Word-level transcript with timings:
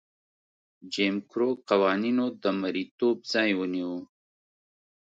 جیم 0.93 1.15
کرو 1.29 1.49
قوانینو 1.69 2.25
د 2.43 2.45
مریتوب 2.61 3.17
ځای 3.31 3.49
ونیو. 3.55 3.93